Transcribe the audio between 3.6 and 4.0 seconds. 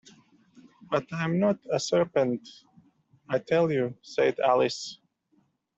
you!’